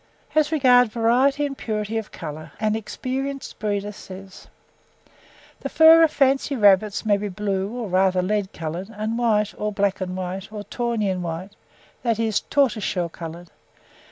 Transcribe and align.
As 0.33 0.51
regards 0.51 0.91
variety 0.91 1.45
and 1.45 1.55
purity 1.55 1.95
of 1.99 2.11
colour 2.11 2.53
an 2.59 2.75
experienced 2.75 3.59
breeder 3.59 3.91
says: 3.91 4.47
"The 5.59 5.69
fur 5.69 6.01
of 6.01 6.09
fancy 6.09 6.55
rabbits 6.55 7.05
may 7.05 7.17
be 7.17 7.29
blue, 7.29 7.69
or 7.77 7.87
rather 7.87 8.23
lead 8.23 8.51
colour, 8.51 8.85
and 8.89 9.15
white, 9.15 9.53
or 9.59 9.71
black 9.71 10.01
and 10.01 10.17
white, 10.17 10.51
or 10.51 10.63
tawny 10.63 11.07
and 11.07 11.21
white, 11.21 11.55
that 12.01 12.17
is, 12.17 12.39
tortoiseshell 12.39 13.09
coloured. 13.09 13.51